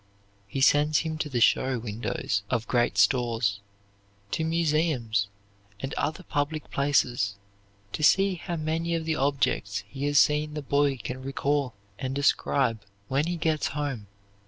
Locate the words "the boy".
10.55-10.97